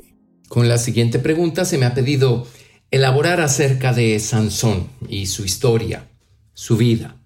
Con 0.49 0.67
la 0.67 0.79
siguiente 0.79 1.19
pregunta 1.19 1.65
se 1.65 1.77
me 1.77 1.85
ha 1.85 1.93
pedido 1.93 2.47
elaborar 2.89 3.41
acerca 3.41 3.93
de 3.93 4.19
Sansón 4.19 4.87
y 5.07 5.27
su 5.27 5.45
historia, 5.45 6.09
su 6.53 6.77
vida. 6.77 7.16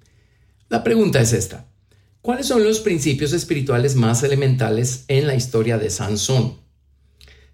La 0.71 0.85
pregunta 0.85 1.19
es 1.19 1.33
esta. 1.33 1.65
¿Cuáles 2.21 2.47
son 2.47 2.63
los 2.63 2.79
principios 2.79 3.33
espirituales 3.33 3.97
más 3.97 4.23
elementales 4.23 5.03
en 5.09 5.27
la 5.27 5.35
historia 5.35 5.77
de 5.77 5.89
Sansón? 5.89 6.61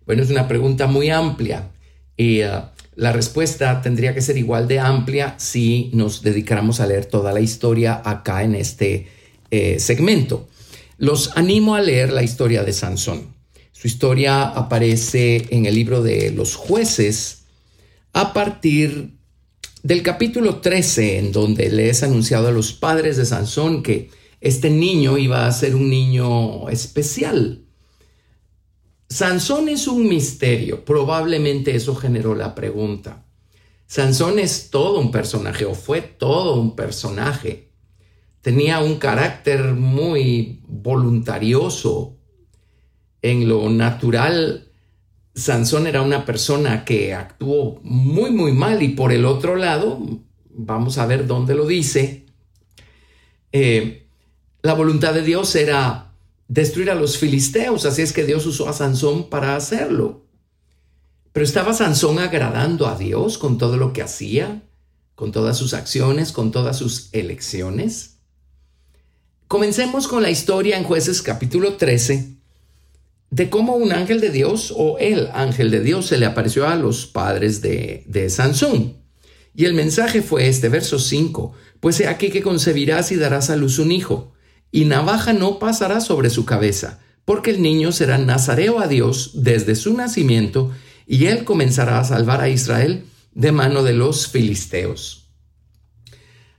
Bueno, 0.05 0.21
es 0.21 0.29
una 0.29 0.47
pregunta 0.47 0.85
muy 0.85 1.09
amplia 1.09 1.71
y 2.15 2.43
uh, 2.43 2.65
la 2.93 3.13
respuesta 3.13 3.81
tendría 3.81 4.13
que 4.13 4.21
ser 4.21 4.37
igual 4.37 4.67
de 4.67 4.79
amplia 4.79 5.33
si 5.39 5.89
nos 5.95 6.21
dedicáramos 6.21 6.79
a 6.79 6.85
leer 6.85 7.05
toda 7.05 7.33
la 7.33 7.39
historia 7.39 8.03
acá 8.05 8.43
en 8.43 8.53
este 8.53 9.07
eh, 9.49 9.79
segmento. 9.79 10.47
Los 10.99 11.35
animo 11.35 11.73
a 11.73 11.81
leer 11.81 12.13
la 12.13 12.21
historia 12.21 12.63
de 12.63 12.71
Sansón. 12.71 13.33
Su 13.71 13.87
historia 13.87 14.43
aparece 14.43 15.47
en 15.49 15.65
el 15.65 15.73
libro 15.73 16.03
de 16.03 16.29
los 16.29 16.53
jueces 16.55 17.45
a 18.13 18.31
partir 18.31 19.16
del 19.83 20.03
capítulo 20.03 20.57
13, 20.57 21.19
en 21.19 21.31
donde 21.31 21.69
le 21.69 21.89
es 21.89 22.03
anunciado 22.03 22.47
a 22.47 22.51
los 22.51 22.73
padres 22.73 23.17
de 23.17 23.25
Sansón 23.25 23.83
que 23.83 24.09
este 24.41 24.69
niño 24.69 25.17
iba 25.17 25.45
a 25.45 25.51
ser 25.51 25.75
un 25.75 25.89
niño 25.89 26.69
especial, 26.69 27.63
Sansón 29.09 29.69
es 29.69 29.87
un 29.87 30.07
misterio, 30.09 30.83
probablemente 30.83 31.75
eso 31.75 31.95
generó 31.95 32.35
la 32.35 32.53
pregunta. 32.53 33.25
Sansón 33.85 34.37
es 34.37 34.69
todo 34.69 34.99
un 34.99 35.11
personaje 35.11 35.63
o 35.65 35.73
fue 35.73 36.01
todo 36.01 36.59
un 36.59 36.75
personaje. 36.75 37.71
Tenía 38.41 38.79
un 38.81 38.97
carácter 38.97 39.73
muy 39.73 40.61
voluntarioso. 40.67 42.17
En 43.21 43.47
lo 43.47 43.69
natural, 43.69 44.66
Sansón 45.37 45.85
era 45.85 46.01
una 46.01 46.25
persona 46.25 46.83
que 46.83 47.13
actuó 47.13 47.79
muy, 47.83 48.31
muy 48.31 48.51
mal 48.53 48.81
y 48.81 48.89
por 48.89 49.13
el 49.13 49.23
otro 49.23 49.55
lado, 49.55 49.99
vamos 50.49 50.97
a 50.97 51.05
ver 51.05 51.27
dónde 51.27 51.53
lo 51.53 51.67
dice, 51.67 52.25
eh, 53.51 54.07
la 54.63 54.73
voluntad 54.73 55.13
de 55.13 55.21
Dios 55.21 55.55
era 55.55 56.11
destruir 56.47 56.89
a 56.89 56.95
los 56.95 57.19
filisteos, 57.19 57.85
así 57.85 58.01
es 58.01 58.13
que 58.13 58.25
Dios 58.25 58.47
usó 58.47 58.67
a 58.67 58.73
Sansón 58.73 59.29
para 59.29 59.55
hacerlo. 59.55 60.25
Pero 61.33 61.45
estaba 61.45 61.73
Sansón 61.73 62.17
agradando 62.17 62.87
a 62.87 62.97
Dios 62.97 63.37
con 63.37 63.59
todo 63.59 63.77
lo 63.77 63.93
que 63.93 64.01
hacía, 64.01 64.63
con 65.13 65.31
todas 65.31 65.55
sus 65.55 65.75
acciones, 65.75 66.31
con 66.31 66.51
todas 66.51 66.77
sus 66.77 67.09
elecciones. 67.11 68.17
Comencemos 69.47 70.07
con 70.07 70.23
la 70.23 70.31
historia 70.31 70.79
en 70.79 70.83
jueces 70.83 71.21
capítulo 71.21 71.75
13 71.75 72.36
de 73.29 73.49
cómo 73.49 73.75
un 73.75 73.91
ángel 73.91 74.21
de 74.21 74.29
Dios 74.29 74.73
o 74.75 74.97
el 74.99 75.29
ángel 75.33 75.71
de 75.71 75.81
Dios 75.81 76.07
se 76.07 76.17
le 76.17 76.25
apareció 76.25 76.67
a 76.67 76.75
los 76.75 77.05
padres 77.05 77.61
de, 77.61 78.03
de 78.07 78.29
Sansón. 78.29 78.97
Y 79.53 79.65
el 79.65 79.73
mensaje 79.73 80.21
fue 80.21 80.47
este, 80.47 80.69
verso 80.69 80.99
5, 80.99 81.53
pues 81.79 81.99
he 81.99 82.07
aquí 82.07 82.29
que 82.29 82.41
concebirás 82.41 83.11
y 83.11 83.15
darás 83.15 83.49
a 83.49 83.55
luz 83.55 83.79
un 83.79 83.91
hijo 83.91 84.33
y 84.71 84.85
navaja 84.85 85.33
no 85.33 85.59
pasará 85.59 86.01
sobre 86.01 86.29
su 86.29 86.45
cabeza, 86.45 86.99
porque 87.25 87.51
el 87.51 87.61
niño 87.61 87.91
será 87.91 88.17
nazareo 88.17 88.79
a 88.79 88.87
Dios 88.87 89.31
desde 89.33 89.75
su 89.75 89.93
nacimiento, 89.93 90.71
y 91.05 91.25
él 91.27 91.45
comenzará 91.45 91.99
a 91.99 92.03
salvar 92.03 92.41
a 92.41 92.49
Israel 92.49 93.05
de 93.33 93.51
mano 93.51 93.83
de 93.83 93.93
los 93.93 94.27
filisteos. 94.27 95.29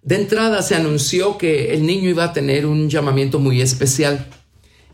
De 0.02 0.16
entrada 0.16 0.62
se 0.62 0.74
anunció 0.74 1.36
que 1.36 1.74
el 1.74 1.84
niño 1.84 2.08
iba 2.08 2.24
a 2.24 2.32
tener 2.32 2.64
un 2.64 2.88
llamamiento 2.88 3.38
muy 3.38 3.60
especial. 3.60 4.26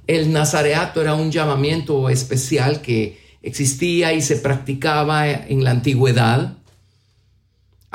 El 0.06 0.32
nazareato 0.32 1.00
era 1.00 1.14
un 1.14 1.30
llamamiento 1.30 2.08
especial 2.10 2.82
que 2.82 3.18
existía 3.42 4.12
y 4.12 4.22
se 4.22 4.36
practicaba 4.36 5.28
en 5.28 5.64
la 5.64 5.70
antigüedad 5.70 6.56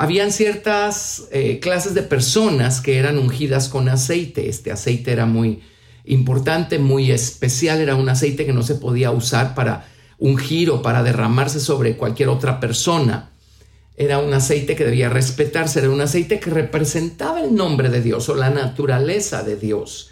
habían 0.00 0.32
ciertas 0.32 1.24
eh, 1.30 1.58
clases 1.60 1.92
de 1.92 2.02
personas 2.02 2.80
que 2.80 2.96
eran 2.96 3.18
ungidas 3.18 3.68
con 3.68 3.86
aceite. 3.90 4.48
Este 4.48 4.72
aceite 4.72 5.12
era 5.12 5.26
muy 5.26 5.60
importante, 6.06 6.78
muy 6.78 7.10
especial, 7.10 7.82
era 7.82 7.96
un 7.96 8.08
aceite 8.08 8.46
que 8.46 8.54
no 8.54 8.62
se 8.62 8.76
podía 8.76 9.10
usar 9.10 9.54
para 9.54 9.86
ungir 10.16 10.70
o 10.70 10.80
para 10.80 11.02
derramarse 11.02 11.60
sobre 11.60 11.98
cualquier 11.98 12.30
otra 12.30 12.60
persona. 12.60 13.32
Era 13.94 14.20
un 14.20 14.32
aceite 14.32 14.74
que 14.74 14.86
debía 14.86 15.10
respetarse, 15.10 15.80
era 15.80 15.90
un 15.90 16.00
aceite 16.00 16.40
que 16.40 16.48
representaba 16.48 17.42
el 17.42 17.54
nombre 17.54 17.90
de 17.90 18.00
Dios 18.00 18.26
o 18.30 18.34
la 18.34 18.48
naturaleza 18.48 19.42
de 19.42 19.56
Dios. 19.56 20.09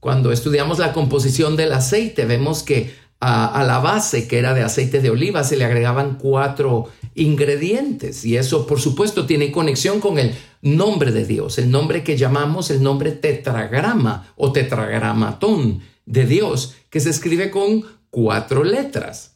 Cuando 0.00 0.30
estudiamos 0.30 0.78
la 0.78 0.92
composición 0.92 1.56
del 1.56 1.72
aceite, 1.72 2.24
vemos 2.24 2.62
que 2.62 2.94
a, 3.20 3.64
la 3.66 3.80
base, 3.80 4.28
que 4.28 4.38
era 4.38 4.54
de 4.54 4.62
aceite 4.62 5.00
de 5.00 5.10
oliva, 5.10 5.42
se 5.42 5.56
le 5.56 5.64
agregaban 5.64 6.18
cuatro 6.18 6.88
ingredientes 7.16 8.24
y 8.24 8.36
eso 8.36 8.64
por 8.66 8.80
supuesto 8.80 9.26
tiene 9.26 9.50
conexión 9.50 9.98
con 9.98 10.20
el 10.20 10.36
nombre 10.62 11.10
de 11.10 11.24
Dios, 11.24 11.58
el 11.58 11.70
nombre 11.70 12.04
que 12.04 12.16
llamamos 12.16 12.70
el 12.70 12.80
nombre 12.80 13.10
tetragrama 13.10 14.32
o 14.36 14.52
tetragramatón 14.52 15.80
de 16.06 16.26
Dios, 16.26 16.76
que 16.90 17.00
se 17.00 17.10
escribe 17.10 17.50
con 17.50 17.84
cuatro 18.10 18.62
letras. 18.62 19.34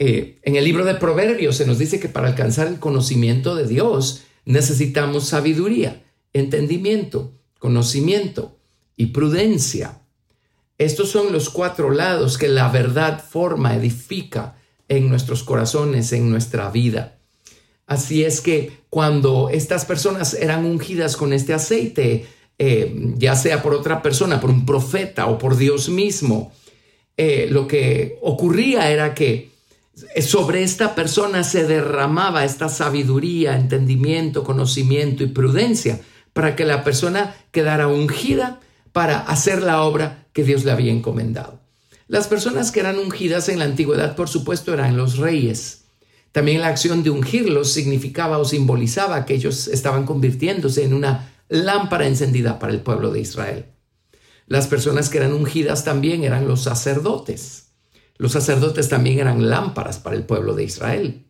Eh, 0.00 0.40
en 0.42 0.56
el 0.56 0.64
libro 0.64 0.84
de 0.84 0.94
Proverbios 0.94 1.56
se 1.56 1.66
nos 1.66 1.78
dice 1.78 2.00
que 2.00 2.08
para 2.08 2.26
alcanzar 2.26 2.66
el 2.66 2.80
conocimiento 2.80 3.54
de 3.54 3.68
Dios 3.68 4.22
necesitamos 4.44 5.28
sabiduría, 5.28 6.02
entendimiento, 6.32 7.34
conocimiento 7.60 8.59
y 9.00 9.06
prudencia. 9.06 10.02
Estos 10.76 11.08
son 11.08 11.32
los 11.32 11.48
cuatro 11.48 11.90
lados 11.90 12.36
que 12.36 12.48
la 12.48 12.68
verdad 12.68 13.24
forma, 13.24 13.74
edifica 13.74 14.56
en 14.88 15.08
nuestros 15.08 15.42
corazones, 15.42 16.12
en 16.12 16.30
nuestra 16.30 16.70
vida. 16.70 17.16
Así 17.86 18.24
es 18.24 18.42
que 18.42 18.72
cuando 18.90 19.48
estas 19.48 19.86
personas 19.86 20.34
eran 20.34 20.66
ungidas 20.66 21.16
con 21.16 21.32
este 21.32 21.54
aceite, 21.54 22.26
eh, 22.58 22.94
ya 23.16 23.36
sea 23.36 23.62
por 23.62 23.72
otra 23.72 24.02
persona, 24.02 24.38
por 24.38 24.50
un 24.50 24.66
profeta 24.66 25.28
o 25.28 25.38
por 25.38 25.56
Dios 25.56 25.88
mismo, 25.88 26.52
eh, 27.16 27.48
lo 27.50 27.66
que 27.66 28.18
ocurría 28.20 28.90
era 28.90 29.14
que 29.14 29.48
sobre 30.20 30.62
esta 30.62 30.94
persona 30.94 31.42
se 31.42 31.66
derramaba 31.66 32.44
esta 32.44 32.68
sabiduría, 32.68 33.56
entendimiento, 33.56 34.44
conocimiento 34.44 35.24
y 35.24 35.28
prudencia 35.28 36.00
para 36.34 36.54
que 36.54 36.66
la 36.66 36.84
persona 36.84 37.34
quedara 37.50 37.88
ungida 37.88 38.60
para 38.92 39.20
hacer 39.20 39.62
la 39.62 39.82
obra 39.82 40.26
que 40.32 40.44
Dios 40.44 40.64
le 40.64 40.72
había 40.72 40.92
encomendado. 40.92 41.60
Las 42.08 42.26
personas 42.26 42.72
que 42.72 42.80
eran 42.80 42.98
ungidas 42.98 43.48
en 43.48 43.60
la 43.60 43.64
antigüedad, 43.64 44.16
por 44.16 44.28
supuesto, 44.28 44.74
eran 44.74 44.96
los 44.96 45.18
reyes. 45.18 45.84
También 46.32 46.60
la 46.60 46.68
acción 46.68 47.02
de 47.02 47.10
ungirlos 47.10 47.72
significaba 47.72 48.38
o 48.38 48.44
simbolizaba 48.44 49.24
que 49.26 49.34
ellos 49.34 49.68
estaban 49.68 50.06
convirtiéndose 50.06 50.84
en 50.84 50.94
una 50.94 51.32
lámpara 51.48 52.06
encendida 52.06 52.58
para 52.58 52.72
el 52.72 52.80
pueblo 52.80 53.12
de 53.12 53.20
Israel. 53.20 53.66
Las 54.46 54.66
personas 54.66 55.08
que 55.08 55.18
eran 55.18 55.32
ungidas 55.32 55.84
también 55.84 56.24
eran 56.24 56.48
los 56.48 56.62
sacerdotes. 56.62 57.68
Los 58.16 58.32
sacerdotes 58.32 58.88
también 58.88 59.20
eran 59.20 59.48
lámparas 59.48 59.98
para 59.98 60.16
el 60.16 60.24
pueblo 60.24 60.54
de 60.54 60.64
Israel. 60.64 61.26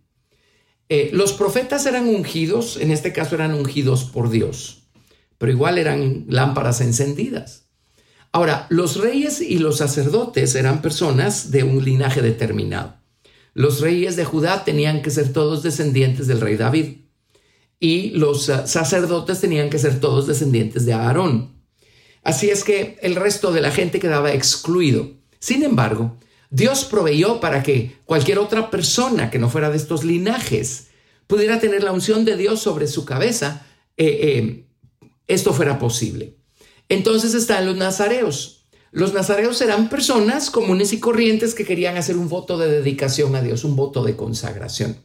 Eh, 0.89 1.11
los 1.13 1.35
profetas 1.35 1.87
eran 1.87 2.09
ungidos, 2.09 2.79
en 2.79 2.91
este 2.91 3.13
caso 3.13 3.35
eran 3.35 3.55
ungidos 3.55 4.05
por 4.05 4.31
Dios 4.31 4.80
pero 5.41 5.53
igual 5.53 5.79
eran 5.79 6.27
lámparas 6.29 6.83
encendidas. 6.83 7.65
Ahora, 8.31 8.67
los 8.69 8.97
reyes 8.97 9.41
y 9.41 9.59
los 9.59 9.79
sacerdotes 9.79 10.55
eran 10.55 10.83
personas 10.83 11.51
de 11.51 11.65
un 11.65 11.83
linaje 11.83 12.21
determinado. 12.21 12.97
Los 13.55 13.81
reyes 13.81 14.17
de 14.17 14.27
Judá 14.27 14.65
tenían 14.65 15.01
que 15.01 15.09
ser 15.09 15.33
todos 15.33 15.63
descendientes 15.63 16.27
del 16.27 16.43
rey 16.43 16.57
David 16.57 16.99
y 17.81 18.11
los 18.11 18.53
sacerdotes 18.67 19.41
tenían 19.41 19.71
que 19.71 19.79
ser 19.79 19.99
todos 19.99 20.27
descendientes 20.27 20.85
de 20.85 20.93
Aarón. 20.93 21.55
Así 22.23 22.51
es 22.51 22.63
que 22.63 22.99
el 23.01 23.17
resto 23.17 23.51
de 23.51 23.63
la 23.63 23.71
gente 23.71 23.99
quedaba 23.99 24.35
excluido. 24.35 25.11
Sin 25.39 25.63
embargo, 25.63 26.19
Dios 26.51 26.85
proveyó 26.85 27.41
para 27.41 27.63
que 27.63 27.97
cualquier 28.05 28.41
otra 28.41 28.69
persona 28.69 29.31
que 29.31 29.39
no 29.39 29.49
fuera 29.49 29.71
de 29.71 29.79
estos 29.79 30.05
linajes 30.05 30.89
pudiera 31.27 31.59
tener 31.61 31.83
la 31.83 31.93
unción 31.93 32.27
de 32.27 32.37
Dios 32.37 32.61
sobre 32.61 32.87
su 32.87 33.07
cabeza 33.07 33.65
eh, 33.97 34.21
eh, 34.23 34.67
esto 35.35 35.53
fuera 35.53 35.79
posible. 35.79 36.35
Entonces 36.89 37.35
están 37.35 37.67
los 37.67 37.77
nazareos. 37.77 38.65
Los 38.91 39.15
nazareos 39.15 39.61
eran 39.61 39.89
personas 39.89 40.51
comunes 40.51 40.93
y 40.93 40.99
corrientes 40.99 41.55
que 41.55 41.65
querían 41.65 41.97
hacer 41.97 42.17
un 42.17 42.29
voto 42.29 42.59
de 42.59 42.69
dedicación 42.69 43.37
a 43.37 43.43
Dios, 43.43 43.63
un 43.63 43.77
voto 43.77 44.03
de 44.03 44.17
consagración. 44.17 44.97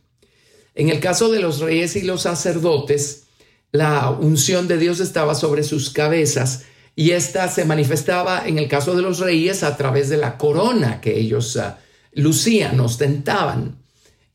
En 0.74 0.90
el 0.90 1.00
caso 1.00 1.30
de 1.30 1.40
los 1.40 1.60
reyes 1.60 1.96
y 1.96 2.02
los 2.02 2.24
sacerdotes, 2.24 3.26
la 3.72 4.10
unción 4.10 4.68
de 4.68 4.80
Dios 4.80 5.00
estaba 5.00 5.36
sobre 5.36 5.64
sus 5.64 5.92
cabezas 5.92 6.64
y 6.96 7.12
esta 7.12 7.48
se 7.48 7.66
manifestaba 7.66 8.48
en 8.48 8.58
el 8.58 8.68
caso 8.68 8.96
de 8.96 9.04
los 9.04 9.20
reyes 9.20 9.64
a 9.64 9.78
través 9.78 10.10
de 10.10 10.18
la 10.18 10.38
corona 10.38 11.02
que 11.02 11.20
ellos 11.20 11.56
ah, 11.58 11.78
lucían, 12.14 12.80
ostentaban, 12.80 13.78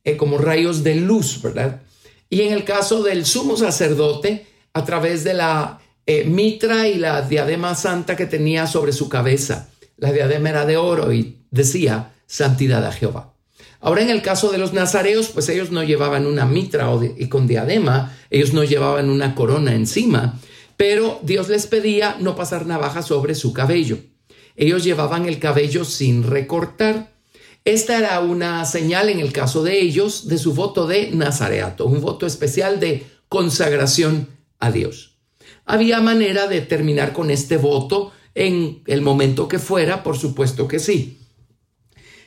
eh, 0.05 0.17
como 0.17 0.39
rayos 0.39 0.85
de 0.85 0.95
luz, 0.95 1.43
¿verdad? 1.43 1.83
Y 2.29 2.43
en 2.43 2.53
el 2.53 2.65
caso 2.65 3.03
del 3.03 3.27
sumo 3.27 3.57
sacerdote, 3.57 4.47
a 4.73 4.85
través 4.85 5.25
de 5.25 5.35
la 5.35 5.81
eh, 6.07 6.25
mitra 6.25 6.89
y 6.89 6.97
la 6.97 7.23
diadema 7.23 7.75
santa 7.75 8.17
que 8.17 8.27
tenía 8.27 8.67
sobre 8.67 8.93
su 8.93 9.09
cabeza. 9.09 9.69
La 9.97 10.13
diadema 10.13 10.51
era 10.51 10.67
de 10.67 10.77
oro 10.77 11.13
y 11.13 11.39
decía 11.51 12.13
santidad 12.27 12.85
a 12.85 12.93
Jehová. 12.93 13.35
Ahora 13.81 14.03
en 14.03 14.11
el 14.11 14.23
caso 14.23 14.51
de 14.51 14.59
los 14.59 14.73
nazareos, 14.73 15.29
pues 15.29 15.49
ellos 15.49 15.71
no 15.71 15.83
llevaban 15.83 16.27
una 16.27 16.45
mitra 16.45 16.91
o 16.91 17.03
y 17.03 17.29
con 17.29 17.47
diadema, 17.47 18.17
ellos 18.29 18.53
no 18.53 18.63
llevaban 18.63 19.09
una 19.09 19.35
corona 19.35 19.75
encima, 19.75 20.39
pero 20.77 21.19
Dios 21.23 21.49
les 21.49 21.67
pedía 21.67 22.17
no 22.21 22.37
pasar 22.37 22.67
navaja 22.67 23.03
sobre 23.03 23.35
su 23.35 23.53
cabello. 23.53 23.99
Ellos 24.57 24.85
llevaban 24.85 25.27
el 25.27 25.39
cabello 25.39 25.85
sin 25.85 26.23
recortar. 26.23 27.13
Esta 27.65 27.99
era 27.99 28.21
una 28.21 28.65
señal 28.65 29.09
en 29.09 29.21
el 29.21 29.33
caso 29.33 29.63
de 29.63 29.81
ellos 29.81 30.29
de 30.29 30.39
su 30.39 30.55
voto 30.55 30.87
de 30.87 31.11
nazareato, 31.13 31.87
un 31.87 32.01
voto 32.01 32.27
especial 32.27 32.81
de 32.81 33.07
consagración 33.29 34.29
a 34.61 34.71
Dios. 34.71 35.19
Había 35.65 36.01
manera 36.01 36.47
de 36.47 36.61
terminar 36.61 37.13
con 37.13 37.31
este 37.31 37.57
voto 37.57 38.13
en 38.35 38.83
el 38.87 39.03
momento 39.03 39.49
que 39.49 39.59
fuera, 39.59 40.03
por 40.03 40.17
supuesto 40.17 40.69
que 40.69 40.79
sí. 40.79 41.19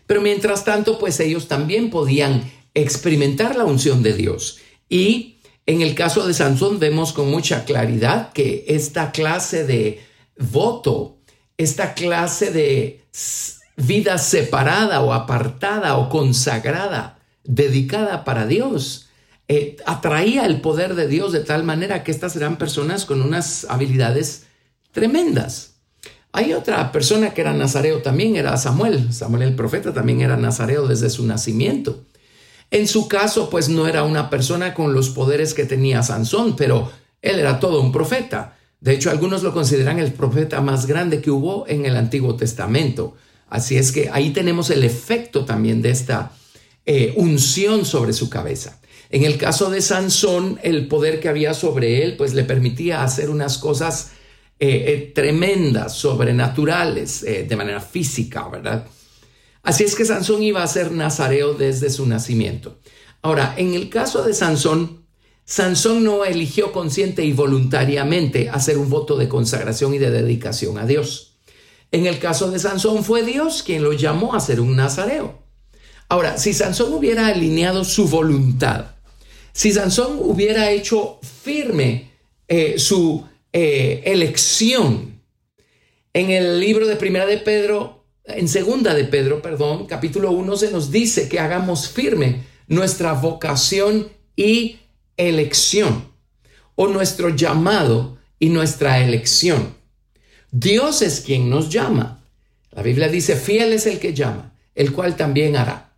Pero 0.05 0.21
mientras 0.21 0.65
tanto, 0.65 0.99
pues 0.99 1.19
ellos 1.19 1.47
también 1.47 1.89
podían 1.89 2.51
experimentar 2.73 3.55
la 3.55 3.65
unción 3.65 4.03
de 4.03 4.13
Dios. 4.13 4.59
Y 4.89 5.37
en 5.65 5.81
el 5.81 5.95
caso 5.95 6.27
de 6.27 6.33
Sansón 6.33 6.79
vemos 6.79 7.13
con 7.13 7.31
mucha 7.31 7.63
claridad 7.65 8.33
que 8.33 8.65
esta 8.67 9.11
clase 9.11 9.65
de 9.65 10.01
voto, 10.37 11.17
esta 11.57 11.93
clase 11.93 12.51
de 12.51 13.05
vida 13.77 14.17
separada 14.17 15.01
o 15.01 15.13
apartada 15.13 15.97
o 15.97 16.09
consagrada, 16.09 17.19
dedicada 17.43 18.23
para 18.23 18.45
Dios, 18.45 19.09
eh, 19.47 19.77
atraía 19.85 20.45
el 20.45 20.61
poder 20.61 20.95
de 20.95 21.07
Dios 21.07 21.31
de 21.33 21.41
tal 21.41 21.63
manera 21.63 22.03
que 22.03 22.11
estas 22.11 22.35
eran 22.35 22.57
personas 22.57 23.05
con 23.05 23.21
unas 23.21 23.65
habilidades 23.69 24.43
tremendas. 24.91 25.73
Hay 26.31 26.53
otra 26.53 26.91
persona 26.91 27.33
que 27.33 27.41
era 27.41 27.53
nazareo 27.53 28.01
también, 28.01 28.35
era 28.35 28.57
Samuel. 28.57 29.13
Samuel 29.13 29.43
el 29.43 29.55
profeta 29.55 29.93
también 29.93 30.21
era 30.21 30.37
nazareo 30.37 30.87
desde 30.87 31.09
su 31.09 31.25
nacimiento. 31.27 32.05
En 32.71 32.87
su 32.87 33.07
caso, 33.07 33.51
pues 33.51 33.69
no 33.69 33.87
era 33.87 34.03
una 34.03 34.31
persona 34.31 34.73
con 34.73 34.93
los 34.93 35.09
poderes 35.09 35.53
que 35.53 35.65
tenía 35.65 36.01
Sansón, 36.01 36.55
pero 36.55 36.91
él 37.21 37.37
era 37.37 37.59
todo 37.59 37.81
un 37.81 37.91
profeta. 37.91 38.57
De 38.79 38.93
hecho, 38.93 39.11
algunos 39.11 39.43
lo 39.43 39.53
consideran 39.53 39.99
el 39.99 40.11
profeta 40.11 40.59
más 40.59 40.87
grande 40.87 41.21
que 41.21 41.29
hubo 41.29 41.67
en 41.67 41.85
el 41.85 41.95
Antiguo 41.95 42.35
Testamento. 42.35 43.15
Así 43.47 43.77
es 43.77 43.91
que 43.91 44.09
ahí 44.11 44.31
tenemos 44.31 44.71
el 44.71 44.83
efecto 44.83 45.45
también 45.45 45.83
de 45.83 45.91
esta 45.91 46.31
eh, 46.85 47.13
unción 47.15 47.85
sobre 47.85 48.11
su 48.11 48.29
cabeza. 48.29 48.79
En 49.13 49.25
el 49.25 49.37
caso 49.37 49.69
de 49.69 49.79
Sansón, 49.79 50.59
el 50.63 50.87
poder 50.87 51.19
que 51.19 51.29
había 51.29 51.53
sobre 51.53 52.03
él, 52.03 52.17
pues 52.17 52.33
le 52.33 52.43
permitía 52.45 53.03
hacer 53.03 53.29
unas 53.29 53.59
cosas 53.59 54.13
eh, 54.57 54.85
eh, 54.87 55.11
tremendas, 55.13 55.93
sobrenaturales, 55.93 57.21
eh, 57.21 57.45
de 57.47 57.55
manera 57.55 57.79
física, 57.79 58.47
¿verdad? 58.47 58.87
Así 59.61 59.83
es 59.83 59.93
que 59.93 60.03
Sansón 60.03 60.41
iba 60.41 60.63
a 60.63 60.67
ser 60.67 60.91
nazareo 60.91 61.53
desde 61.53 61.91
su 61.91 62.07
nacimiento. 62.07 62.79
Ahora, 63.21 63.53
en 63.55 63.75
el 63.75 63.87
caso 63.87 64.23
de 64.23 64.33
Sansón, 64.33 65.05
Sansón 65.45 66.03
no 66.03 66.25
eligió 66.25 66.71
consciente 66.71 67.23
y 67.23 67.33
voluntariamente 67.33 68.49
hacer 68.49 68.79
un 68.79 68.89
voto 68.89 69.15
de 69.15 69.29
consagración 69.29 69.93
y 69.93 69.99
de 69.99 70.09
dedicación 70.09 70.79
a 70.79 70.87
Dios. 70.87 71.35
En 71.91 72.07
el 72.07 72.17
caso 72.17 72.49
de 72.49 72.57
Sansón 72.57 73.03
fue 73.03 73.21
Dios 73.21 73.61
quien 73.61 73.83
lo 73.83 73.93
llamó 73.93 74.33
a 74.33 74.39
ser 74.39 74.59
un 74.59 74.75
nazareo. 74.75 75.43
Ahora, 76.09 76.39
si 76.39 76.51
Sansón 76.55 76.93
hubiera 76.93 77.27
alineado 77.27 77.83
su 77.85 78.07
voluntad, 78.07 78.92
si 79.53 79.71
Sansón 79.71 80.17
hubiera 80.19 80.71
hecho 80.71 81.19
firme 81.21 82.11
su 82.77 83.23
eh, 83.55 84.01
elección. 84.05 85.21
En 86.11 86.31
el 86.31 86.59
libro 86.59 86.87
de 86.87 86.95
Primera 86.95 87.27
de 87.27 87.37
Pedro, 87.37 88.05
en 88.25 88.47
Segunda 88.47 88.95
de 88.95 89.05
Pedro, 89.05 89.43
perdón, 89.43 89.85
capítulo 89.85 90.31
1 90.31 90.57
se 90.57 90.71
nos 90.71 90.89
dice 90.89 91.29
que 91.29 91.39
hagamos 91.39 91.87
firme 91.87 92.43
nuestra 92.67 93.13
vocación 93.13 94.09
y 94.35 94.79
elección, 95.17 96.11
o 96.73 96.87
nuestro 96.87 97.29
llamado 97.29 98.17
y 98.39 98.49
nuestra 98.49 98.99
elección. 98.99 99.75
Dios 100.51 101.03
es 101.03 101.21
quien 101.21 101.49
nos 101.49 101.69
llama. 101.69 102.23
La 102.71 102.81
Biblia 102.81 103.07
dice, 103.07 103.35
fiel 103.35 103.73
es 103.73 103.85
el 103.85 103.99
que 103.99 104.15
llama, 104.15 104.55
el 104.73 104.93
cual 104.93 105.15
también 105.15 105.55
hará. 105.55 105.95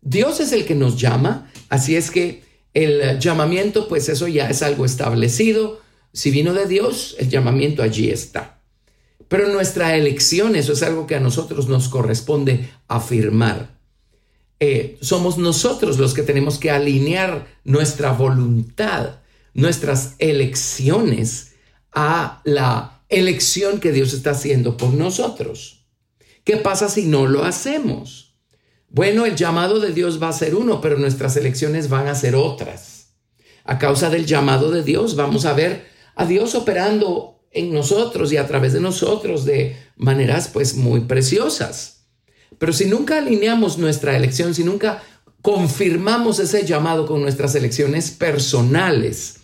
Dios 0.00 0.38
es 0.38 0.52
el 0.52 0.64
que 0.64 0.76
nos 0.76 1.00
llama, 1.00 1.50
así 1.68 1.96
es 1.96 2.12
que 2.12 2.44
el 2.74 3.18
llamamiento, 3.18 3.88
pues 3.88 4.08
eso 4.08 4.28
ya 4.28 4.48
es 4.48 4.62
algo 4.62 4.84
establecido, 4.84 5.80
si 6.12 6.30
vino 6.30 6.52
de 6.52 6.66
Dios, 6.66 7.16
el 7.18 7.30
llamamiento 7.30 7.82
allí 7.82 8.10
está. 8.10 8.60
Pero 9.28 9.48
nuestra 9.48 9.96
elección, 9.96 10.56
eso 10.56 10.74
es 10.74 10.82
algo 10.82 11.06
que 11.06 11.14
a 11.14 11.20
nosotros 11.20 11.68
nos 11.68 11.88
corresponde 11.88 12.68
afirmar. 12.86 13.78
Eh, 14.60 14.98
somos 15.00 15.38
nosotros 15.38 15.98
los 15.98 16.12
que 16.12 16.22
tenemos 16.22 16.58
que 16.58 16.70
alinear 16.70 17.46
nuestra 17.64 18.12
voluntad, 18.12 19.16
nuestras 19.54 20.14
elecciones 20.18 21.54
a 21.92 22.42
la 22.44 23.02
elección 23.08 23.80
que 23.80 23.90
Dios 23.90 24.12
está 24.12 24.32
haciendo 24.32 24.76
por 24.76 24.92
nosotros. 24.92 25.86
¿Qué 26.44 26.58
pasa 26.58 26.88
si 26.88 27.06
no 27.06 27.26
lo 27.26 27.44
hacemos? 27.44 28.21
Bueno, 28.94 29.24
el 29.24 29.36
llamado 29.36 29.80
de 29.80 29.90
Dios 29.90 30.22
va 30.22 30.28
a 30.28 30.34
ser 30.34 30.54
uno, 30.54 30.82
pero 30.82 30.98
nuestras 30.98 31.38
elecciones 31.38 31.88
van 31.88 32.08
a 32.08 32.14
ser 32.14 32.34
otras. 32.36 33.14
A 33.64 33.78
causa 33.78 34.10
del 34.10 34.26
llamado 34.26 34.70
de 34.70 34.82
Dios 34.82 35.16
vamos 35.16 35.46
a 35.46 35.54
ver 35.54 35.86
a 36.14 36.26
Dios 36.26 36.54
operando 36.54 37.40
en 37.52 37.72
nosotros 37.72 38.30
y 38.34 38.36
a 38.36 38.46
través 38.46 38.74
de 38.74 38.80
nosotros 38.80 39.46
de 39.46 39.78
maneras 39.96 40.50
pues 40.52 40.76
muy 40.76 41.00
preciosas. 41.00 42.04
Pero 42.58 42.74
si 42.74 42.84
nunca 42.84 43.16
alineamos 43.16 43.78
nuestra 43.78 44.14
elección, 44.14 44.54
si 44.54 44.62
nunca 44.62 45.02
confirmamos 45.40 46.38
ese 46.38 46.66
llamado 46.66 47.06
con 47.06 47.22
nuestras 47.22 47.54
elecciones 47.54 48.10
personales, 48.10 49.36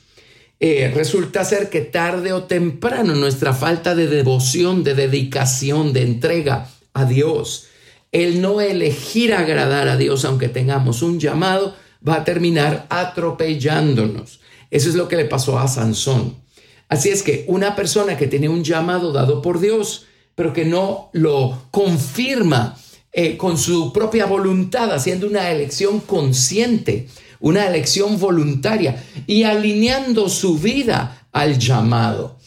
eh, 0.60 0.92
resulta 0.94 1.42
ser 1.46 1.70
que 1.70 1.80
tarde 1.80 2.34
o 2.34 2.42
temprano 2.42 3.14
nuestra 3.14 3.54
falta 3.54 3.94
de 3.94 4.08
devoción, 4.08 4.84
de 4.84 4.92
dedicación, 4.94 5.94
de 5.94 6.02
entrega 6.02 6.68
a 6.92 7.06
Dios, 7.06 7.67
el 8.12 8.40
no 8.40 8.60
elegir 8.60 9.34
agradar 9.34 9.88
a 9.88 9.96
Dios 9.96 10.24
aunque 10.24 10.48
tengamos 10.48 11.02
un 11.02 11.20
llamado, 11.20 11.74
va 12.06 12.16
a 12.16 12.24
terminar 12.24 12.86
atropellándonos. 12.88 14.40
Eso 14.70 14.88
es 14.88 14.94
lo 14.94 15.08
que 15.08 15.16
le 15.16 15.24
pasó 15.24 15.58
a 15.58 15.68
Sansón. 15.68 16.36
Así 16.88 17.10
es 17.10 17.22
que 17.22 17.44
una 17.48 17.76
persona 17.76 18.16
que 18.16 18.26
tiene 18.26 18.48
un 18.48 18.64
llamado 18.64 19.12
dado 19.12 19.42
por 19.42 19.60
Dios, 19.60 20.06
pero 20.34 20.52
que 20.52 20.64
no 20.64 21.10
lo 21.12 21.64
confirma 21.70 22.76
eh, 23.12 23.36
con 23.36 23.58
su 23.58 23.92
propia 23.92 24.26
voluntad, 24.26 24.92
haciendo 24.92 25.26
una 25.26 25.50
elección 25.50 26.00
consciente, 26.00 27.08
una 27.40 27.66
elección 27.66 28.18
voluntaria 28.18 29.04
y 29.26 29.42
alineando 29.42 30.28
su 30.28 30.58
vida 30.58 31.26
al 31.32 31.58
llamado. 31.58 32.37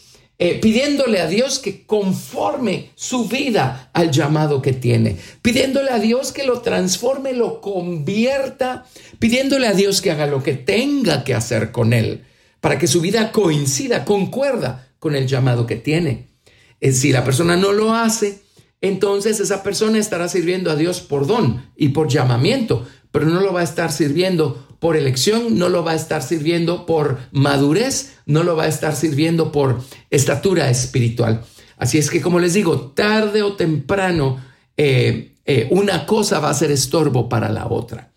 Eh, 0.44 0.58
pidiéndole 0.60 1.20
a 1.20 1.28
Dios 1.28 1.60
que 1.60 1.86
conforme 1.86 2.90
su 2.96 3.28
vida 3.28 3.90
al 3.92 4.10
llamado 4.10 4.60
que 4.60 4.72
tiene, 4.72 5.16
pidiéndole 5.40 5.92
a 5.92 6.00
Dios 6.00 6.32
que 6.32 6.42
lo 6.42 6.62
transforme, 6.62 7.32
lo 7.32 7.60
convierta, 7.60 8.84
pidiéndole 9.20 9.68
a 9.68 9.72
Dios 9.72 10.02
que 10.02 10.10
haga 10.10 10.26
lo 10.26 10.42
que 10.42 10.54
tenga 10.54 11.22
que 11.22 11.34
hacer 11.34 11.70
con 11.70 11.92
él 11.92 12.24
para 12.58 12.76
que 12.76 12.88
su 12.88 13.00
vida 13.00 13.30
coincida, 13.30 14.04
concuerda 14.04 14.88
con 14.98 15.14
el 15.14 15.28
llamado 15.28 15.64
que 15.64 15.76
tiene. 15.76 16.26
Eh, 16.80 16.90
si 16.90 17.12
la 17.12 17.22
persona 17.22 17.56
no 17.56 17.70
lo 17.70 17.94
hace, 17.94 18.42
entonces 18.80 19.38
esa 19.38 19.62
persona 19.62 20.00
estará 20.00 20.28
sirviendo 20.28 20.72
a 20.72 20.74
Dios 20.74 21.02
por 21.02 21.28
don 21.28 21.70
y 21.76 21.90
por 21.90 22.08
llamamiento, 22.08 22.84
pero 23.12 23.26
no 23.26 23.40
lo 23.42 23.52
va 23.52 23.60
a 23.60 23.70
estar 23.70 23.92
sirviendo 23.92 24.71
por 24.82 24.96
elección, 24.96 25.58
no 25.58 25.68
lo 25.68 25.84
va 25.84 25.92
a 25.92 25.94
estar 25.94 26.24
sirviendo 26.24 26.86
por 26.86 27.20
madurez, 27.30 28.14
no 28.26 28.42
lo 28.42 28.56
va 28.56 28.64
a 28.64 28.66
estar 28.66 28.96
sirviendo 28.96 29.52
por 29.52 29.80
estatura 30.10 30.70
espiritual. 30.70 31.44
Así 31.76 31.98
es 31.98 32.10
que, 32.10 32.20
como 32.20 32.40
les 32.40 32.54
digo, 32.54 32.90
tarde 32.90 33.44
o 33.44 33.52
temprano, 33.52 34.44
eh, 34.76 35.34
eh, 35.46 35.68
una 35.70 36.04
cosa 36.04 36.40
va 36.40 36.50
a 36.50 36.54
ser 36.54 36.72
estorbo 36.72 37.28
para 37.28 37.48
la 37.48 37.68
otra. 37.68 38.10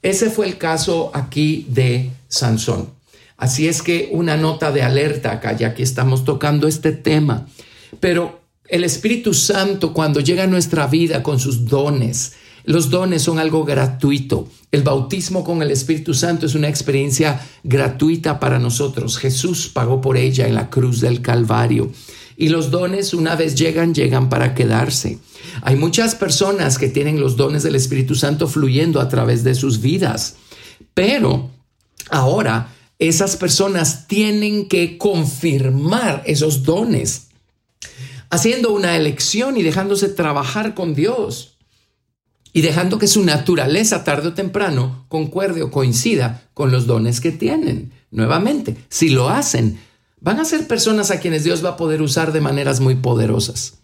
Ese 0.00 0.30
fue 0.30 0.46
el 0.46 0.58
caso 0.58 1.10
aquí 1.12 1.66
de 1.68 2.12
Sansón. 2.28 2.90
Así 3.36 3.66
es 3.66 3.82
que 3.82 4.08
una 4.12 4.36
nota 4.36 4.70
de 4.70 4.82
alerta 4.82 5.32
acá, 5.32 5.56
ya 5.56 5.74
que 5.74 5.82
estamos 5.82 6.24
tocando 6.24 6.68
este 6.68 6.92
tema. 6.92 7.48
Pero 7.98 8.42
el 8.68 8.84
Espíritu 8.84 9.34
Santo 9.34 9.92
cuando 9.92 10.20
llega 10.20 10.44
a 10.44 10.46
nuestra 10.46 10.86
vida 10.86 11.24
con 11.24 11.40
sus 11.40 11.64
dones, 11.64 12.34
los 12.62 12.90
dones 12.90 13.22
son 13.22 13.40
algo 13.40 13.64
gratuito 13.64 14.46
El 14.72 14.84
bautismo 14.84 15.44
con 15.44 15.60
el 15.60 15.70
Espíritu 15.70 16.14
Santo 16.14 16.46
es 16.46 16.54
una 16.54 16.70
experiencia 16.70 17.46
gratuita 17.62 18.40
para 18.40 18.58
nosotros. 18.58 19.18
Jesús 19.18 19.68
pagó 19.68 20.00
por 20.00 20.16
ella 20.16 20.48
en 20.48 20.54
la 20.54 20.70
cruz 20.70 21.02
del 21.02 21.20
Calvario. 21.20 21.92
Y 22.38 22.48
los 22.48 22.70
dones 22.70 23.12
una 23.12 23.36
vez 23.36 23.54
llegan, 23.54 23.92
llegan 23.94 24.30
para 24.30 24.54
quedarse. 24.54 25.18
Hay 25.60 25.76
muchas 25.76 26.14
personas 26.14 26.78
que 26.78 26.88
tienen 26.88 27.20
los 27.20 27.36
dones 27.36 27.62
del 27.62 27.74
Espíritu 27.74 28.14
Santo 28.14 28.48
fluyendo 28.48 29.02
a 29.02 29.10
través 29.10 29.44
de 29.44 29.54
sus 29.54 29.82
vidas. 29.82 30.36
Pero 30.94 31.50
ahora 32.08 32.72
esas 32.98 33.36
personas 33.36 34.08
tienen 34.08 34.68
que 34.68 34.96
confirmar 34.96 36.22
esos 36.24 36.62
dones, 36.62 37.26
haciendo 38.30 38.72
una 38.72 38.96
elección 38.96 39.58
y 39.58 39.62
dejándose 39.62 40.08
trabajar 40.08 40.72
con 40.72 40.94
Dios 40.94 41.51
y 42.52 42.60
dejando 42.60 42.98
que 42.98 43.06
su 43.06 43.24
naturaleza 43.24 44.04
tarde 44.04 44.28
o 44.28 44.34
temprano 44.34 45.06
concuerde 45.08 45.62
o 45.62 45.70
coincida 45.70 46.48
con 46.54 46.70
los 46.70 46.86
dones 46.86 47.20
que 47.20 47.32
tienen. 47.32 47.92
Nuevamente, 48.10 48.76
si 48.88 49.08
lo 49.08 49.30
hacen, 49.30 49.78
van 50.20 50.38
a 50.38 50.44
ser 50.44 50.66
personas 50.66 51.10
a 51.10 51.18
quienes 51.18 51.44
Dios 51.44 51.64
va 51.64 51.70
a 51.70 51.76
poder 51.76 52.02
usar 52.02 52.32
de 52.32 52.40
maneras 52.40 52.80
muy 52.80 52.96
poderosas. 52.96 53.78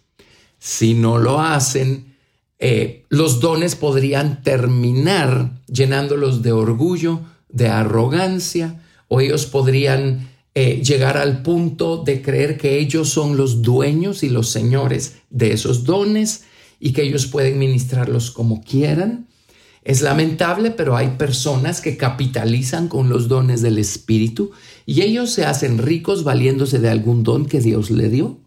Si 0.59 0.93
no 0.93 1.17
lo 1.17 1.41
hacen, 1.41 2.15
eh, 2.59 3.05
los 3.09 3.39
dones 3.39 3.75
podrían 3.75 4.43
terminar 4.43 5.61
llenándolos 5.67 6.43
de 6.43 6.51
orgullo, 6.51 7.21
de 7.47 7.69
arrogancia, 7.69 8.83
o 9.07 9.21
ellos 9.21 9.47
podrían 9.47 10.29
eh, 10.53 10.81
llegar 10.83 11.17
al 11.17 11.41
punto 11.41 12.03
de 12.03 12.21
creer 12.21 12.57
que 12.57 12.79
ellos 12.79 13.09
son 13.09 13.37
los 13.37 13.61
dueños 13.61 14.23
y 14.23 14.29
los 14.29 14.49
señores 14.49 15.15
de 15.29 15.53
esos 15.53 15.85
dones 15.85 16.43
y 16.79 16.93
que 16.93 17.03
ellos 17.03 17.27
pueden 17.27 17.59
ministrarlos 17.59 18.31
como 18.31 18.63
quieran. 18.63 19.27
Es 19.83 20.01
lamentable, 20.01 20.71
pero 20.71 20.95
hay 20.95 21.09
personas 21.17 21.81
que 21.81 21.97
capitalizan 21.97 22.87
con 22.87 23.09
los 23.09 23.27
dones 23.27 23.61
del 23.61 23.77
Espíritu 23.77 24.51
y 24.85 25.01
ellos 25.01 25.31
se 25.31 25.45
hacen 25.45 25.77
ricos 25.77 26.23
valiéndose 26.23 26.79
de 26.79 26.89
algún 26.89 27.23
don 27.23 27.45
que 27.45 27.61
Dios 27.61 27.89
le 27.89 28.09
dio. 28.09 28.39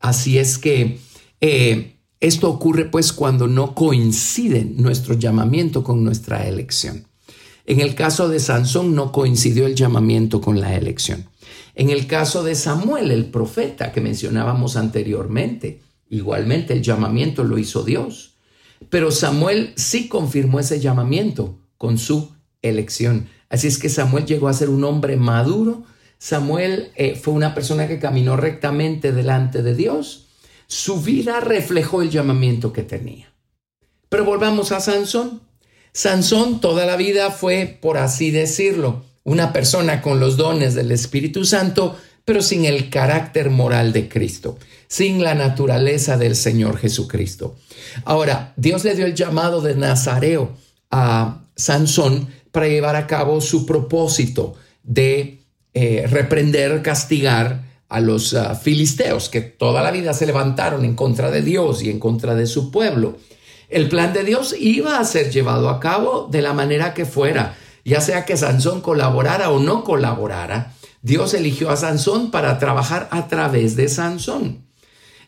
Así 0.00 0.38
es 0.38 0.58
que 0.58 0.98
eh, 1.40 1.96
esto 2.20 2.50
ocurre 2.50 2.86
pues 2.86 3.12
cuando 3.12 3.46
no 3.46 3.74
coincide 3.74 4.64
nuestro 4.64 5.14
llamamiento 5.14 5.82
con 5.84 6.04
nuestra 6.04 6.46
elección. 6.46 7.06
En 7.64 7.80
el 7.80 7.94
caso 7.94 8.28
de 8.28 8.40
Sansón 8.40 8.94
no 8.94 9.12
coincidió 9.12 9.66
el 9.66 9.74
llamamiento 9.74 10.40
con 10.40 10.60
la 10.60 10.74
elección. 10.74 11.26
En 11.74 11.90
el 11.90 12.06
caso 12.06 12.42
de 12.42 12.54
Samuel, 12.54 13.10
el 13.10 13.26
profeta 13.26 13.92
que 13.92 14.00
mencionábamos 14.00 14.76
anteriormente, 14.76 15.80
Igualmente 16.10 16.74
el 16.74 16.82
llamamiento 16.82 17.44
lo 17.44 17.56
hizo 17.56 17.84
Dios. 17.84 18.34
Pero 18.90 19.10
Samuel 19.10 19.72
sí 19.76 20.08
confirmó 20.08 20.60
ese 20.60 20.80
llamamiento 20.80 21.58
con 21.78 21.96
su 21.96 22.32
elección. 22.62 23.28
Así 23.48 23.68
es 23.68 23.78
que 23.78 23.88
Samuel 23.88 24.26
llegó 24.26 24.48
a 24.48 24.52
ser 24.52 24.68
un 24.68 24.84
hombre 24.84 25.16
maduro. 25.16 25.84
Samuel 26.18 26.90
eh, 26.96 27.14
fue 27.14 27.32
una 27.32 27.54
persona 27.54 27.88
que 27.88 27.98
caminó 27.98 28.36
rectamente 28.36 29.12
delante 29.12 29.62
de 29.62 29.74
Dios. 29.74 30.26
Su 30.66 31.00
vida 31.00 31.40
reflejó 31.40 32.02
el 32.02 32.10
llamamiento 32.10 32.72
que 32.72 32.82
tenía. 32.82 33.32
Pero 34.08 34.24
volvamos 34.24 34.72
a 34.72 34.80
Sansón. 34.80 35.40
Sansón 35.92 36.60
toda 36.60 36.86
la 36.86 36.96
vida 36.96 37.30
fue, 37.30 37.78
por 37.80 37.98
así 37.98 38.30
decirlo, 38.30 39.04
una 39.24 39.52
persona 39.52 40.02
con 40.02 40.20
los 40.20 40.36
dones 40.36 40.74
del 40.74 40.92
Espíritu 40.92 41.44
Santo, 41.44 41.96
pero 42.30 42.42
sin 42.42 42.64
el 42.64 42.90
carácter 42.90 43.50
moral 43.50 43.92
de 43.92 44.08
Cristo 44.08 44.56
sin 44.86 45.20
la 45.20 45.34
naturaleza 45.34 46.16
del 46.16 46.36
Señor 46.36 46.78
Jesucristo. 46.78 47.56
Ahora, 48.04 48.52
Dios 48.56 48.84
le 48.84 48.94
dio 48.94 49.04
el 49.04 49.16
llamado 49.16 49.60
de 49.60 49.74
Nazareo 49.74 50.52
a 50.92 51.40
Sansón 51.56 52.28
para 52.52 52.68
llevar 52.68 52.94
a 52.94 53.08
cabo 53.08 53.40
su 53.40 53.66
propósito 53.66 54.54
de 54.84 55.40
eh, 55.74 56.06
reprender, 56.08 56.82
castigar 56.82 57.64
a 57.88 57.98
los 57.98 58.32
ah, 58.34 58.54
filisteos 58.54 59.28
que 59.28 59.40
toda 59.40 59.82
la 59.82 59.90
vida 59.90 60.14
se 60.14 60.26
levantaron 60.26 60.84
en 60.84 60.94
contra 60.94 61.32
de 61.32 61.42
Dios 61.42 61.82
y 61.82 61.90
en 61.90 61.98
contra 61.98 62.36
de 62.36 62.46
su 62.46 62.70
pueblo. 62.70 63.16
El 63.68 63.88
plan 63.88 64.12
de 64.12 64.22
Dios 64.22 64.54
iba 64.56 65.00
a 65.00 65.04
ser 65.04 65.32
llevado 65.32 65.68
a 65.68 65.80
cabo 65.80 66.28
de 66.30 66.42
la 66.42 66.52
manera 66.52 66.94
que 66.94 67.06
fuera, 67.06 67.56
ya 67.84 68.00
sea 68.00 68.24
que 68.24 68.36
Sansón 68.36 68.82
colaborara 68.82 69.50
o 69.50 69.58
no 69.58 69.82
colaborara. 69.82 70.74
Dios 71.02 71.34
eligió 71.34 71.70
a 71.70 71.76
Sansón 71.76 72.30
para 72.30 72.58
trabajar 72.58 73.08
a 73.10 73.28
través 73.28 73.76
de 73.76 73.88
Sansón. 73.88 74.66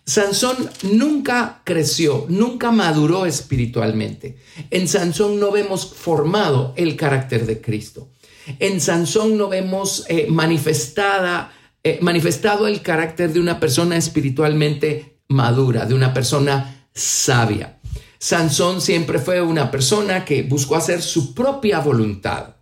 Sansón 0.04 0.56
nunca 0.82 1.62
creció, 1.64 2.26
nunca 2.28 2.72
maduró 2.72 3.24
espiritualmente. 3.24 4.36
En 4.70 4.88
Sansón 4.88 5.38
no 5.38 5.52
vemos 5.52 5.94
formado 5.94 6.74
el 6.76 6.96
carácter 6.96 7.46
de 7.46 7.60
Cristo. 7.60 8.10
En 8.58 8.80
Sansón 8.80 9.38
no 9.38 9.48
vemos 9.48 10.04
eh, 10.08 10.26
manifestada, 10.28 11.52
eh, 11.84 11.98
manifestado 12.02 12.66
el 12.66 12.82
carácter 12.82 13.32
de 13.32 13.40
una 13.40 13.60
persona 13.60 13.96
espiritualmente 13.96 15.18
madura, 15.28 15.86
de 15.86 15.94
una 15.94 16.12
persona 16.12 16.88
sabia. 16.92 17.78
Sansón 18.18 18.80
siempre 18.80 19.20
fue 19.20 19.40
una 19.40 19.70
persona 19.70 20.24
que 20.24 20.42
buscó 20.42 20.76
hacer 20.76 21.00
su 21.00 21.32
propia 21.32 21.78
voluntad. 21.78 22.56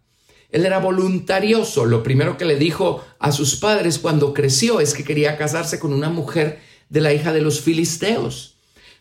Él 0.52 0.66
era 0.66 0.78
voluntarioso. 0.78 1.84
Lo 1.84 2.02
primero 2.02 2.36
que 2.36 2.44
le 2.44 2.56
dijo 2.56 3.04
a 3.18 3.32
sus 3.32 3.56
padres 3.56 3.98
cuando 3.98 4.34
creció 4.34 4.80
es 4.80 4.94
que 4.94 5.04
quería 5.04 5.36
casarse 5.36 5.78
con 5.78 5.92
una 5.92 6.08
mujer 6.08 6.60
de 6.88 7.00
la 7.00 7.12
hija 7.12 7.32
de 7.32 7.40
los 7.40 7.60
filisteos. 7.60 8.56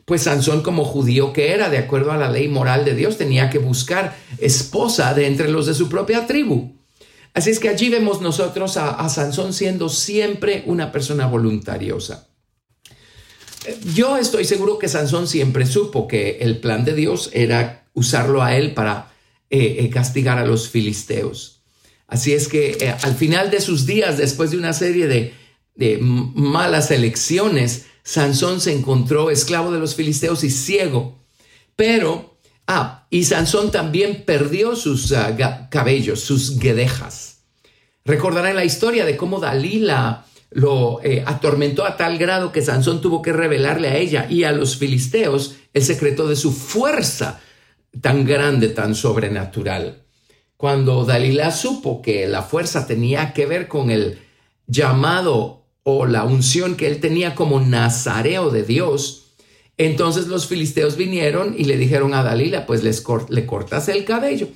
Pues 0.06 0.24
Sansón 0.24 0.62
como 0.62 0.86
judío 0.86 1.34
que 1.34 1.52
era, 1.52 1.70
de 1.70 1.78
acuerdo 1.78 2.12
a 2.12 2.18
la 2.18 2.32
ley 2.32 2.48
moral 2.48 2.86
de 2.86 2.96
Dios, 2.96 3.18
tenía 3.18 3.50
que 3.50 3.60
buscar 3.60 4.16
esposa 4.40 5.14
de 5.14 5.28
entre 5.28 5.50
los 5.50 5.66
de 5.66 5.74
su 5.74 5.90
propia 5.90 6.26
tribu. 6.26 6.80
Así 7.34 7.52
es 7.52 7.60
que 7.60 7.70
allí 7.70 7.90
vemos 7.90 8.22
nosotros 8.22 8.78
a, 8.78 9.08
Sansón 9.08 9.54
siendo 9.54 9.88
siempre 9.88 10.64
una 10.66 10.92
persona 10.92 11.28
voluntariosa. 11.28 12.28
Yo 13.94 14.18
estoy 14.18 14.46
seguro 14.46 14.80
que 14.80 14.88
Sansón 14.88 15.28
siempre 15.28 15.66
supo 15.66 16.08
que 16.08 16.40
el 16.42 16.60
plan 16.60 16.86
de 16.86 16.96
Dios 16.96 17.30
era 17.34 17.86
usarlo 17.94 18.42
a 18.42 18.56
él 18.56 18.74
para 18.74 19.12
eh, 19.52 19.78
eh, 19.80 19.90
castigar 19.90 20.38
a 20.38 20.46
los 20.46 20.70
filisteos. 20.70 21.64
Así 22.06 22.34
es 22.34 22.48
que 22.48 22.78
eh, 22.80 22.96
al 23.02 23.16
final 23.16 23.50
de 23.50 23.62
sus 23.62 23.88
días, 23.88 24.20
después 24.20 24.52
de 24.52 24.58
una 24.58 24.74
serie 24.74 25.08
de 25.08 25.34
malas 26.00 26.92
elecciones, 26.92 27.88
Sansón 28.04 28.62
se 28.62 28.74
encontró 28.74 29.32
esclavo 29.32 29.72
de 29.72 29.80
los 29.80 29.96
filisteos 29.96 30.44
y 30.44 30.52
ciego. 30.52 31.18
Pero, 31.76 32.38
ah, 32.68 33.08
y 33.10 33.24
Sansón 33.24 33.72
también 33.72 34.24
perdió 34.24 34.76
sus 34.76 35.14
ah, 35.14 35.68
cabellos, 35.72 36.20
sus 36.20 36.60
guedejas. 36.60 37.40
Recordarán 38.06 38.56
la 38.56 38.66
historia 38.66 39.04
de 39.04 39.18
cómo 39.18 39.40
Dalila 39.40 40.28
lo 40.52 41.02
atormentó 41.26 41.86
a 41.86 41.98
tal 41.98 42.20
grado 42.20 42.52
que 42.52 42.62
Sansón 42.62 43.02
tuvo 43.02 43.24
que 43.24 43.34
revelarle 43.34 43.88
a 43.88 43.98
ella 43.98 44.28
y 44.30 44.44
a 44.44 44.52
los 44.52 44.78
filisteos 44.78 45.56
el 45.74 45.84
secreto 45.84 46.28
de 46.28 46.36
su 46.36 46.52
fuerza 46.52 47.42
tan 48.02 48.26
grande, 48.26 48.70
tan 48.70 48.96
sobrenatural. 48.96 50.04
Cuando 50.58 51.06
Dalila 51.06 51.52
supo 51.52 52.02
que 52.02 52.28
la 52.28 52.44
fuerza 52.44 52.86
tenía 52.86 53.34
que 53.34 53.46
ver 53.46 53.68
con 53.68 53.92
el 53.92 54.20
llamado 54.68 55.66
o 55.84 56.06
la 56.06 56.24
unción 56.26 56.76
que 56.76 56.88
él 56.88 57.00
tenía 57.00 57.36
como 57.36 57.60
nazareo 57.60 58.50
de 58.50 58.64
Dios, 58.64 59.34
entonces 59.78 60.28
los 60.28 60.48
filisteos 60.48 60.98
vinieron 60.98 61.56
y 61.58 61.64
le 61.64 61.78
dijeron 61.78 62.14
a 62.14 62.24
Dalila, 62.24 62.66
pues 62.66 62.84
le 62.84 63.46
cortas 63.46 63.88
el 63.88 64.04
cabello. 64.04 64.50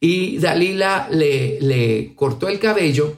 Y 0.00 0.38
Dalila 0.38 1.08
le 1.10 2.14
cortó 2.16 2.48
el 2.48 2.58
cabello 2.58 3.16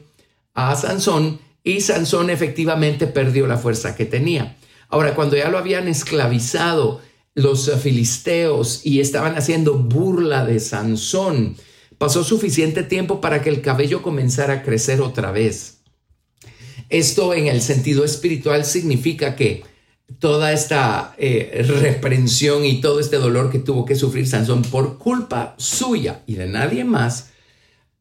a 0.55 0.75
Sansón 0.77 1.39
y 1.63 1.81
Sansón 1.81 2.29
efectivamente 2.29 3.07
perdió 3.07 3.47
la 3.47 3.57
fuerza 3.57 3.97
que 3.97 4.05
tenía. 4.05 4.57
Ahora, 4.91 5.15
cuando 5.15 5.37
ya 5.37 5.49
lo 5.49 5.57
habían 5.57 5.89
esclavizado 5.89 7.01
los 7.35 7.71
filisteos 7.81 8.81
y 8.85 9.01
estaban 9.01 9.37
haciendo 9.37 9.75
burla 9.75 10.45
de 10.45 10.61
Sansón, 10.61 11.57
pasó 11.99 12.25
suficiente 12.25 12.83
tiempo 12.83 13.21
para 13.21 13.43
que 13.43 13.51
el 13.51 13.61
cabello 13.61 14.03
comenzara 14.03 14.55
a 14.55 14.63
crecer 14.63 15.01
otra 15.01 15.33
vez. 15.33 15.79
Esto 16.91 17.35
en 17.35 17.47
el 17.47 17.61
sentido 17.61 18.05
espiritual 18.05 18.65
significa 18.65 19.35
que 19.37 19.65
toda 20.19 20.53
esta 20.53 21.15
eh, 21.19 21.65
reprensión 21.81 22.65
y 22.65 22.81
todo 22.81 23.01
este 23.01 23.17
dolor 23.17 23.51
que 23.51 23.59
tuvo 23.59 23.85
que 23.85 23.97
sufrir 23.97 24.29
Sansón 24.29 24.63
por 24.63 24.99
culpa 24.99 25.55
suya 25.59 26.23
y 26.27 26.35
de 26.35 26.47
nadie 26.47 26.85
más, 26.85 27.31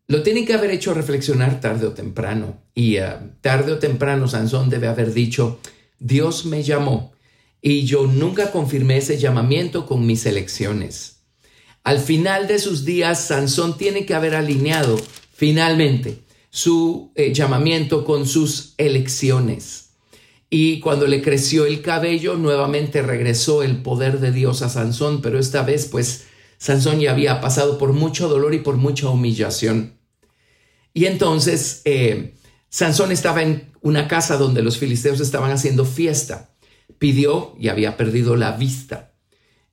lo 0.07 0.21
tiene 0.21 0.45
que 0.45 0.53
haber 0.53 0.71
hecho 0.71 0.93
reflexionar 0.93 1.59
tarde 1.59 1.87
o 1.87 1.93
temprano. 1.93 2.57
Y 2.75 2.97
eh, 2.97 3.15
tarde 3.41 3.71
o 3.71 3.79
temprano 3.79 4.27
Sansón 4.27 4.69
debe 4.69 4.87
haber 4.87 5.13
dicho, 5.13 5.59
Dios 5.97 6.45
me 6.45 6.61
llamó 6.61 7.12
y 7.65 7.85
yo 7.85 8.07
nunca 8.07 8.51
confirmé 8.51 8.97
ese 8.97 9.17
llamamiento 9.17 9.85
con 9.85 10.05
mis 10.05 10.25
elecciones. 10.25 11.23
Al 11.85 11.99
final 11.99 12.45
de 12.45 12.59
sus 12.59 12.83
días, 12.83 13.27
Sansón 13.27 13.77
tiene 13.77 14.05
que 14.05 14.13
haber 14.13 14.35
alineado 14.35 14.99
finalmente 15.33 16.19
su 16.49 17.13
eh, 17.15 17.33
llamamiento 17.33 18.03
con 18.03 18.27
sus 18.27 18.73
elecciones. 18.77 19.91
Y 20.49 20.81
cuando 20.81 21.07
le 21.07 21.21
creció 21.21 21.65
el 21.65 21.81
cabello, 21.81 22.35
nuevamente 22.35 23.01
regresó 23.01 23.63
el 23.63 23.81
poder 23.81 24.19
de 24.19 24.33
Dios 24.33 24.61
a 24.61 24.67
Sansón, 24.67 25.21
pero 25.21 25.39
esta 25.39 25.63
vez 25.63 25.85
pues 25.85 26.25
Sansón 26.57 26.99
ya 26.99 27.11
había 27.11 27.39
pasado 27.39 27.77
por 27.77 27.93
mucho 27.93 28.27
dolor 28.27 28.53
y 28.53 28.59
por 28.59 28.75
mucha 28.75 29.07
humillación. 29.07 29.97
Y 30.93 31.05
entonces 31.05 31.81
eh, 31.85 32.35
Sansón 32.67 33.13
estaba 33.13 33.41
en 33.41 33.71
una 33.81 34.09
casa 34.09 34.35
donde 34.35 34.61
los 34.61 34.77
filisteos 34.77 35.21
estaban 35.21 35.51
haciendo 35.51 35.85
fiesta. 35.85 36.52
Pidió 36.97 37.55
y 37.59 37.69
había 37.69 37.97
perdido 37.97 38.35
la 38.35 38.51
vista. 38.51 39.13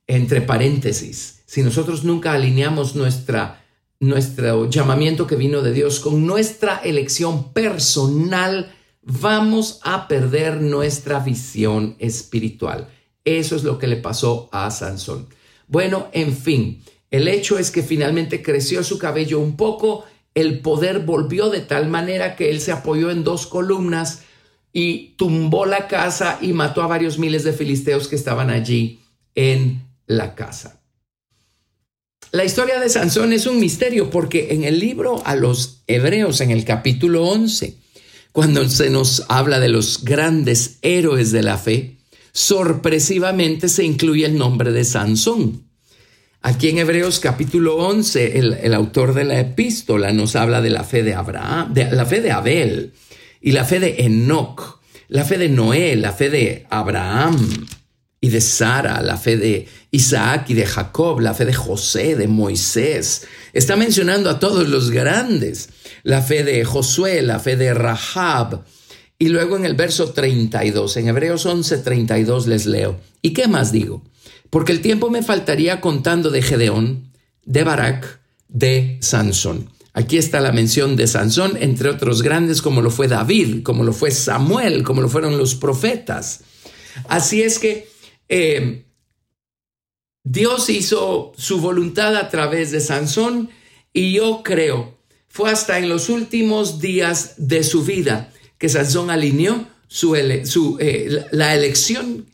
Entre 0.07 0.41
paréntesis, 0.41 1.43
si 1.45 1.63
nosotros 1.63 2.03
nunca 2.03 2.33
alineamos 2.33 2.95
nuestra, 2.95 3.63
nuestro 3.99 4.69
llamamiento 4.69 5.27
que 5.27 5.35
vino 5.35 5.61
de 5.61 5.73
Dios 5.73 5.99
con 5.99 6.25
nuestra 6.25 6.77
elección 6.83 7.53
personal, 7.53 8.73
vamos 9.01 9.79
a 9.83 10.07
perder 10.07 10.61
nuestra 10.61 11.19
visión 11.19 11.95
espiritual. 11.99 12.89
Eso 13.23 13.55
es 13.55 13.63
lo 13.63 13.77
que 13.77 13.87
le 13.87 13.97
pasó 13.97 14.49
a 14.51 14.69
Sansón. 14.71 15.27
Bueno, 15.67 16.09
en 16.11 16.35
fin, 16.35 16.83
el 17.11 17.27
hecho 17.27 17.57
es 17.57 17.71
que 17.71 17.83
finalmente 17.83 18.41
creció 18.41 18.83
su 18.83 18.97
cabello 18.97 19.39
un 19.39 19.55
poco, 19.55 20.05
el 20.33 20.59
poder 20.59 20.99
volvió 20.99 21.49
de 21.49 21.61
tal 21.61 21.89
manera 21.89 22.35
que 22.35 22.49
él 22.49 22.61
se 22.61 22.71
apoyó 22.71 23.11
en 23.11 23.23
dos 23.23 23.47
columnas 23.47 24.23
y 24.73 25.15
tumbó 25.17 25.65
la 25.65 25.87
casa 25.87 26.37
y 26.41 26.53
mató 26.53 26.81
a 26.81 26.87
varios 26.87 27.19
miles 27.19 27.43
de 27.43 27.53
filisteos 27.53 28.07
que 28.07 28.15
estaban 28.15 28.49
allí 28.49 28.99
en 29.35 29.83
la 30.07 30.35
casa. 30.35 30.81
La 32.31 32.45
historia 32.45 32.79
de 32.79 32.87
Sansón 32.87 33.33
es 33.33 33.45
un 33.45 33.59
misterio 33.59 34.09
porque 34.09 34.53
en 34.53 34.63
el 34.63 34.79
libro 34.79 35.21
a 35.25 35.35
los 35.35 35.83
Hebreos, 35.87 36.39
en 36.39 36.51
el 36.51 36.63
capítulo 36.63 37.25
11, 37.25 37.75
cuando 38.31 38.67
se 38.69 38.89
nos 38.89 39.25
habla 39.27 39.59
de 39.59 39.67
los 39.67 40.05
grandes 40.05 40.77
héroes 40.81 41.31
de 41.31 41.43
la 41.43 41.57
fe, 41.57 41.97
sorpresivamente 42.31 43.67
se 43.67 43.83
incluye 43.83 44.25
el 44.25 44.37
nombre 44.37 44.71
de 44.71 44.85
Sansón. 44.85 45.65
Aquí 46.41 46.69
en 46.69 46.77
Hebreos 46.77 47.19
capítulo 47.19 47.75
11, 47.75 48.39
el, 48.39 48.73
autor 48.73 49.13
de 49.13 49.25
la 49.25 49.39
epístola 49.39 50.13
nos 50.13 50.37
habla 50.37 50.61
de 50.61 50.69
la 50.69 50.85
fe 50.85 51.03
de 51.03 51.13
Abraham, 51.13 51.73
de 51.73 51.91
la 51.91 52.05
fe 52.05 52.21
de 52.21 52.31
Abel 52.31 52.93
y 53.41 53.51
la 53.51 53.65
fe 53.65 53.79
de 53.79 53.95
Enoch, 54.05 54.79
la 55.07 55.25
fe 55.25 55.37
de 55.37 55.49
Noé, 55.49 55.95
la 55.95 56.13
fe 56.13 56.29
de 56.29 56.65
Abraham 56.69 57.67
y 58.21 58.29
de 58.29 58.39
Sara, 58.39 59.01
la 59.01 59.17
fe 59.17 59.35
de 59.35 59.67
Isaac 59.89 60.49
y 60.49 60.53
de 60.53 60.65
Jacob, 60.65 61.19
la 61.19 61.33
fe 61.33 61.45
de 61.45 61.53
José, 61.53 62.15
de 62.15 62.27
Moisés. 62.27 63.23
Está 63.51 63.75
mencionando 63.75 64.29
a 64.29 64.39
todos 64.39 64.69
los 64.69 64.91
grandes, 64.91 65.69
la 66.03 66.21
fe 66.21 66.43
de 66.43 66.63
Josué, 66.63 67.21
la 67.23 67.39
fe 67.39 67.57
de 67.57 67.73
Rahab, 67.73 68.63
y 69.21 69.29
luego 69.29 69.55
en 69.55 69.65
el 69.65 69.75
verso 69.75 70.13
32, 70.13 70.97
en 70.97 71.07
Hebreos 71.07 71.45
11, 71.45 71.77
32 71.79 72.47
les 72.47 72.65
leo. 72.65 72.99
¿Y 73.21 73.33
qué 73.33 73.47
más 73.47 73.71
digo? 73.71 74.03
Porque 74.49 74.71
el 74.71 74.81
tiempo 74.81 75.11
me 75.11 75.21
faltaría 75.21 75.79
contando 75.79 76.31
de 76.31 76.41
Gedeón, 76.41 77.11
de 77.45 77.63
Barak, 77.63 78.19
de 78.47 78.97
Sansón. 79.01 79.69
Aquí 79.93 80.17
está 80.17 80.39
la 80.39 80.51
mención 80.51 80.95
de 80.95 81.07
Sansón, 81.07 81.57
entre 81.59 81.89
otros 81.89 82.21
grandes 82.21 82.61
como 82.61 82.81
lo 82.81 82.91
fue 82.91 83.07
David, 83.07 83.63
como 83.63 83.83
lo 83.83 83.91
fue 83.91 84.11
Samuel, 84.11 84.83
como 84.83 85.01
lo 85.01 85.09
fueron 85.09 85.37
los 85.37 85.55
profetas. 85.55 86.41
Así 87.07 87.41
es 87.41 87.59
que 87.59 87.89
eh, 88.29 88.85
Dios 90.23 90.69
hizo 90.69 91.33
su 91.35 91.59
voluntad 91.59 92.15
a 92.15 92.29
través 92.29 92.71
de 92.71 92.79
Sansón 92.79 93.49
y 93.91 94.13
yo 94.13 94.41
creo, 94.43 94.97
fue 95.27 95.51
hasta 95.51 95.79
en 95.79 95.89
los 95.89 96.09
últimos 96.09 96.79
días 96.79 97.33
de 97.37 97.63
su 97.63 97.83
vida 97.83 98.31
que 98.57 98.69
Sansón 98.69 99.09
alineó 99.09 99.67
su, 99.87 100.15
eh, 100.15 101.25
la 101.31 101.53
elección, 101.53 102.27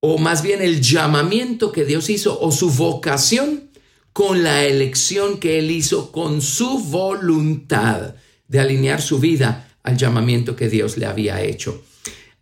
o 0.00 0.18
más 0.18 0.42
bien 0.42 0.60
el 0.60 0.82
llamamiento 0.82 1.72
que 1.72 1.86
Dios 1.86 2.10
hizo, 2.10 2.38
o 2.40 2.52
su 2.52 2.70
vocación, 2.70 3.70
con 4.12 4.42
la 4.42 4.64
elección 4.64 5.38
que 5.38 5.58
él 5.58 5.70
hizo 5.70 6.12
con 6.12 6.42
su 6.42 6.78
voluntad 6.78 8.14
de 8.48 8.60
alinear 8.60 9.00
su 9.00 9.18
vida 9.18 9.76
al 9.82 9.96
llamamiento 9.96 10.54
que 10.56 10.68
Dios 10.68 10.96
le 10.96 11.06
había 11.06 11.42
hecho. 11.42 11.82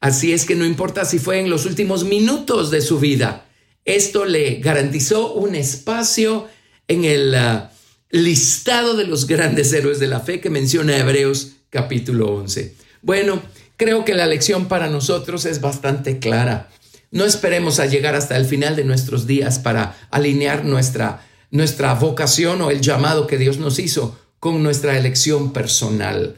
Así 0.01 0.33
es 0.33 0.45
que 0.47 0.57
no 0.57 0.65
importa 0.65 1.05
si 1.05 1.19
fue 1.19 1.39
en 1.39 1.51
los 1.51 1.67
últimos 1.67 2.05
minutos 2.05 2.71
de 2.71 2.81
su 2.81 2.99
vida, 2.99 3.47
esto 3.85 4.25
le 4.25 4.57
garantizó 4.57 5.33
un 5.35 5.55
espacio 5.55 6.49
en 6.89 7.05
el 7.05 7.35
ah, 7.35 7.71
listado 8.11 8.97
de 8.97 9.07
los 9.07 9.27
grandes 9.27 9.73
héroes 9.73 10.01
de 10.01 10.09
la 10.09 10.21
fe 10.21 10.41
que 10.41 10.51
menciona 10.51 10.99
Hebreos 10.99 11.53
capítulo 11.71 12.35
11. 12.35 12.75
Bueno, 13.03 13.43
creo 13.77 14.05
que 14.05 14.15
la 14.15 14.27
lección 14.27 14.67
para 14.69 14.89
nosotros 14.89 15.45
es 15.45 15.61
bastante 15.61 16.19
clara. 16.19 16.69
No 17.11 17.25
esperemos 17.25 17.79
a 17.81 17.87
llegar 17.87 18.15
hasta 18.15 18.37
el 18.37 18.45
final 18.45 18.77
de 18.77 18.85
nuestros 18.85 19.27
días 19.27 19.59
para 19.59 19.97
alinear 20.11 20.65
nuestra, 20.65 21.27
nuestra 21.51 21.95
vocación 21.95 22.61
o 22.63 22.71
el 22.71 22.81
llamado 22.81 23.27
que 23.27 23.39
Dios 23.39 23.59
nos 23.59 23.79
hizo 23.79 24.19
con 24.39 24.63
nuestra 24.63 24.97
elección 24.97 25.53
personal. 25.53 26.37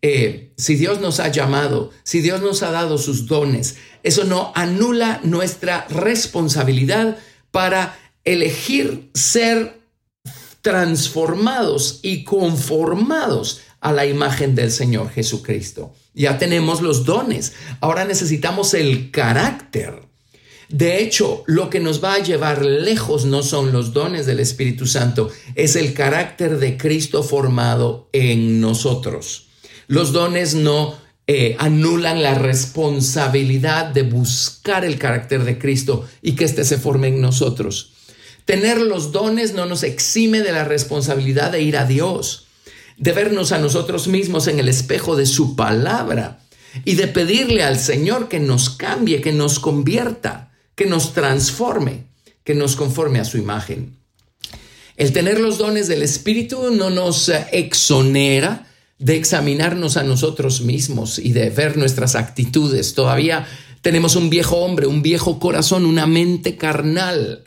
Eh, 0.00 0.52
si 0.56 0.74
Dios 0.74 1.00
nos 1.00 1.20
ha 1.20 1.28
llamado, 1.28 1.90
si 2.02 2.20
Dios 2.20 2.42
nos 2.42 2.62
ha 2.62 2.70
dado 2.70 2.98
sus 2.98 3.26
dones, 3.26 3.76
eso 4.02 4.24
no 4.24 4.52
anula 4.54 5.20
nuestra 5.22 5.86
responsabilidad 5.88 7.18
para 7.50 7.98
elegir 8.24 9.10
ser 9.14 9.80
transformados 10.60 12.00
y 12.02 12.24
conformados 12.24 13.60
a 13.80 13.92
la 13.92 14.06
imagen 14.06 14.54
del 14.54 14.70
Señor 14.70 15.10
Jesucristo. 15.10 15.92
Ya 16.14 16.38
tenemos 16.38 16.80
los 16.80 17.04
dones, 17.04 17.52
ahora 17.80 18.04
necesitamos 18.04 18.74
el 18.74 19.10
carácter. 19.10 20.11
De 20.72 21.02
hecho, 21.02 21.44
lo 21.46 21.70
que 21.70 21.80
nos 21.80 22.02
va 22.02 22.14
a 22.14 22.22
llevar 22.22 22.64
lejos 22.64 23.24
no 23.24 23.42
son 23.42 23.72
los 23.72 23.92
dones 23.92 24.26
del 24.26 24.40
Espíritu 24.40 24.86
Santo, 24.86 25.30
es 25.54 25.76
el 25.76 25.94
carácter 25.94 26.58
de 26.58 26.76
Cristo 26.76 27.22
formado 27.22 28.08
en 28.12 28.60
nosotros. 28.60 29.48
Los 29.86 30.12
dones 30.12 30.54
no 30.54 30.96
eh, 31.26 31.54
anulan 31.58 32.22
la 32.22 32.34
responsabilidad 32.34 33.86
de 33.86 34.02
buscar 34.02 34.84
el 34.84 34.98
carácter 34.98 35.44
de 35.44 35.58
Cristo 35.58 36.08
y 36.22 36.32
que 36.32 36.44
éste 36.44 36.64
se 36.64 36.78
forme 36.78 37.08
en 37.08 37.20
nosotros. 37.20 37.92
Tener 38.44 38.80
los 38.80 39.12
dones 39.12 39.54
no 39.54 39.66
nos 39.66 39.84
exime 39.84 40.40
de 40.40 40.52
la 40.52 40.64
responsabilidad 40.64 41.52
de 41.52 41.62
ir 41.62 41.76
a 41.76 41.84
Dios 41.84 42.48
de 43.02 43.12
vernos 43.12 43.50
a 43.50 43.58
nosotros 43.58 44.06
mismos 44.06 44.46
en 44.46 44.60
el 44.60 44.68
espejo 44.68 45.16
de 45.16 45.26
su 45.26 45.56
palabra 45.56 46.38
y 46.84 46.94
de 46.94 47.08
pedirle 47.08 47.64
al 47.64 47.78
Señor 47.78 48.28
que 48.28 48.38
nos 48.38 48.70
cambie, 48.70 49.20
que 49.20 49.32
nos 49.32 49.58
convierta, 49.58 50.51
que 50.74 50.86
nos 50.86 51.12
transforme, 51.12 52.04
que 52.44 52.54
nos 52.54 52.76
conforme 52.76 53.20
a 53.20 53.24
su 53.24 53.38
imagen. 53.38 53.96
El 54.96 55.12
tener 55.12 55.40
los 55.40 55.58
dones 55.58 55.88
del 55.88 56.02
Espíritu 56.02 56.70
no 56.70 56.90
nos 56.90 57.30
exonera 57.50 58.66
de 58.98 59.16
examinarnos 59.16 59.96
a 59.96 60.04
nosotros 60.04 60.60
mismos 60.60 61.18
y 61.18 61.32
de 61.32 61.50
ver 61.50 61.76
nuestras 61.76 62.14
actitudes. 62.14 62.94
Todavía 62.94 63.46
tenemos 63.80 64.14
un 64.14 64.30
viejo 64.30 64.58
hombre, 64.58 64.86
un 64.86 65.02
viejo 65.02 65.40
corazón, 65.40 65.86
una 65.86 66.06
mente 66.06 66.56
carnal. 66.56 67.44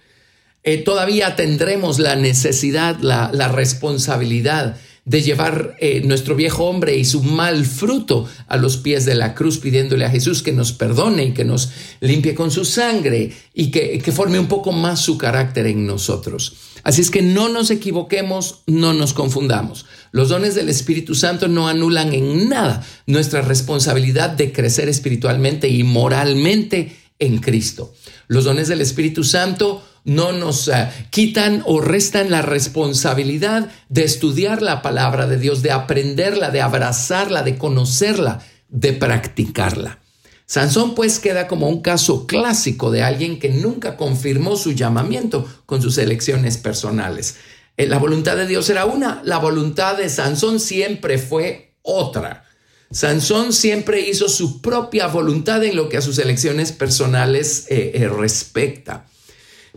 Eh, 0.64 0.80
todavía 0.80 1.36
tendremos 1.36 2.00
la 2.00 2.16
necesidad, 2.16 2.98
la, 3.00 3.30
la 3.32 3.48
responsabilidad 3.48 4.78
de 5.06 5.22
llevar 5.22 5.76
eh, 5.80 6.02
nuestro 6.04 6.36
viejo 6.36 6.65
hombre 6.65 6.98
y 6.98 7.06
su 7.06 7.22
mal 7.24 7.65
fruto 7.65 8.28
a 8.48 8.58
los 8.58 8.78
pies 8.78 9.06
de 9.06 9.13
la 9.13 9.36
cruz, 9.36 9.60
pidiéndole 9.60 10.04
a 10.04 10.10
Jesús 10.10 10.41
que 10.41 10.52
nos 10.52 10.74
perdone 10.74 11.26
y 11.26 11.34
que 11.34 11.46
nos 11.46 11.70
limpie 12.02 12.34
con 12.34 12.50
su 12.50 12.65
sangre 12.65 13.32
y 13.54 13.70
que, 13.70 14.00
que 14.00 14.12
forme 14.12 14.39
un 14.39 14.48
poco 14.48 14.72
más 14.72 15.00
su 15.00 15.18
carácter 15.18 15.68
en 15.68 15.86
nosotros. 15.86 16.54
Así 16.84 17.02
es 17.02 17.12
que 17.12 17.22
no 17.22 17.50
nos 17.50 17.72
equivoquemos, 17.72 18.63
no 18.68 18.94
nos 18.94 19.13
confundamos. 19.13 19.86
Los 20.12 20.30
dones 20.30 20.56
del 20.56 20.70
Espíritu 20.70 21.15
Santo 21.15 21.48
no 21.48 21.68
anulan 21.68 22.13
en 22.13 22.50
nada 22.50 22.86
nuestra 23.06 23.41
responsabilidad 23.41 24.32
de 24.32 24.52
crecer 24.52 24.89
espiritualmente 24.89 25.68
y 25.68 25.84
moralmente 25.84 26.96
en 27.20 27.38
Cristo. 27.39 27.94
Los 28.28 28.46
dones 28.46 28.68
del 28.68 28.82
Espíritu 28.82 29.24
Santo 29.24 29.84
no 30.06 30.32
nos 30.32 30.68
eh, 30.68 30.88
quitan 31.10 31.63
o 31.65 31.82
restan 31.82 32.30
la 32.30 32.44
responsabilidad 32.44 33.70
de 33.89 34.04
estudiar 34.04 34.62
la 34.62 34.82
palabra 34.82 35.28
de 35.28 35.38
Dios, 35.38 35.62
de 35.63 35.72
aprenderla, 35.72 36.52
de 36.52 36.62
abrazarla, 36.62 37.41
de 37.41 37.58
conocerla, 37.58 38.39
de 38.70 38.94
practicarla. 38.94 40.00
Sansón 40.46 40.94
pues 40.94 41.20
queda 41.20 41.48
como 41.48 41.68
un 41.68 41.82
caso 41.82 42.28
clásico 42.28 42.91
de 42.91 43.02
alguien 43.02 43.39
que 43.39 43.50
nunca 43.50 43.98
confirmó 43.98 44.56
su 44.56 44.74
llamamiento 44.74 45.50
con 45.65 45.82
sus 45.82 45.98
elecciones 45.98 46.58
personales. 46.58 47.38
Eh, 47.76 47.88
la 47.88 47.98
voluntad 47.98 48.38
de 48.38 48.46
Dios 48.46 48.70
era 48.70 48.86
una, 48.86 49.22
la 49.26 49.39
voluntad 49.39 49.98
de 49.98 50.08
Sansón 50.08 50.60
siempre 50.60 51.18
fue 51.18 51.74
otra. 51.82 52.46
Sansón 52.91 53.54
siempre 53.54 54.08
hizo 54.08 54.30
su 54.30 54.62
propia 54.62 55.08
voluntad 55.08 55.63
en 55.63 55.76
lo 55.76 55.89
que 55.89 55.98
a 55.98 56.02
sus 56.02 56.20
elecciones 56.20 56.72
personales 56.72 57.65
eh, 57.70 58.08
respecta. 58.15 59.08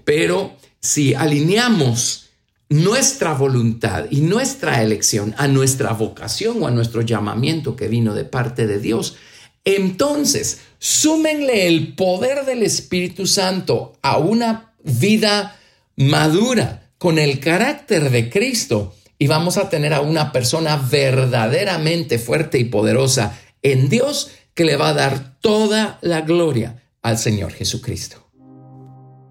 Pero 0.04 0.56
si 0.80 1.14
alineamos 1.14 2.30
nuestra 2.68 3.32
voluntad 3.34 4.06
y 4.10 4.20
nuestra 4.20 4.82
elección 4.82 5.34
a 5.38 5.48
nuestra 5.48 5.92
vocación 5.92 6.62
o 6.62 6.66
a 6.66 6.70
nuestro 6.70 7.02
llamamiento 7.02 7.76
que 7.76 7.88
vino 7.88 8.14
de 8.14 8.24
parte 8.24 8.66
de 8.66 8.78
Dios, 8.78 9.16
entonces 9.64 10.60
súmenle 10.78 11.66
el 11.66 11.94
poder 11.94 12.44
del 12.44 12.62
Espíritu 12.62 13.26
Santo 13.26 13.98
a 14.02 14.18
una 14.18 14.74
vida 14.82 15.56
madura 15.96 16.90
con 16.98 17.18
el 17.18 17.40
carácter 17.40 18.10
de 18.10 18.30
Cristo 18.30 18.94
y 19.18 19.26
vamos 19.26 19.56
a 19.56 19.68
tener 19.68 19.94
a 19.94 20.00
una 20.00 20.32
persona 20.32 20.76
verdaderamente 20.76 22.18
fuerte 22.18 22.58
y 22.58 22.64
poderosa 22.64 23.38
en 23.62 23.88
Dios 23.88 24.30
que 24.54 24.64
le 24.64 24.76
va 24.76 24.90
a 24.90 24.94
dar 24.94 25.38
toda 25.40 25.98
la 26.02 26.20
gloria 26.20 26.82
al 27.02 27.18
Señor 27.18 27.52
Jesucristo. 27.52 28.27